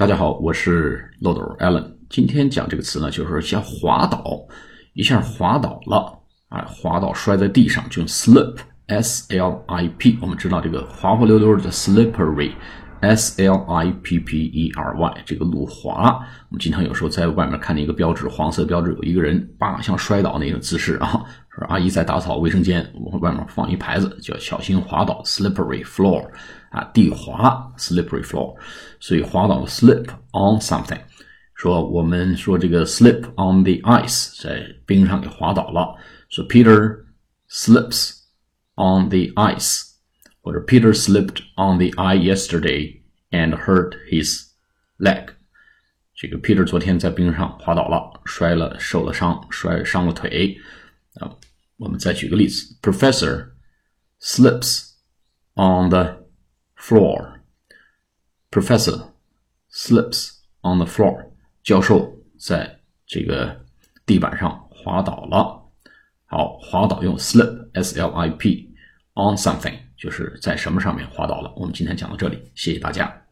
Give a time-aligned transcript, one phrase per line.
[0.00, 1.84] 大家好，我是漏斗 Allen。
[2.08, 4.24] 今天讲这个词呢，就是像滑倒，
[4.94, 10.18] 一下滑倒了，哎，滑倒摔在地上就用 slip，s l i p。
[10.22, 16.18] 我们知道这个滑滑溜溜的 slippery，s l i p p e r y，这个路滑。
[16.48, 21.22] 我们经常有时候在外面看见一个标志，黄色标志，有一个人叭像摔倒那个姿势啊。
[21.59, 26.29] 说阿姨在打扫卫生间，我外面放一牌子，叫小心滑倒，slippery floor。
[26.71, 28.53] 啊，地滑，slippery floor，
[28.99, 30.99] 所以滑倒 slip on something。
[31.53, 35.95] 说我们说这个 slip on the ice，在冰上给滑倒了。
[36.27, 37.05] 说 Peter
[37.49, 38.23] slips
[38.75, 39.83] on the ice，
[40.41, 42.99] 或者 Peter slipped on the ice yesterday
[43.31, 44.47] and hurt his
[44.97, 45.27] leg。
[46.13, 50.57] 这个 Peter 昨天在冰上滑倒了，摔了，受了伤，摔伤了腿。
[51.21, 51.31] 啊，
[51.80, 53.52] 我们再举个例子，Professor
[54.20, 54.90] slips
[55.54, 56.26] on the
[56.76, 57.40] Floor.
[58.50, 59.12] Professor
[59.72, 61.30] slips on the floor.
[61.62, 63.64] 教授在这个
[64.04, 65.70] 地板上滑倒了。
[66.26, 71.50] 好，滑倒用 slip，s-l-i-p，on something，就是在什么上面滑倒了。
[71.56, 73.22] 我们今天讲到这里，谢谢大家。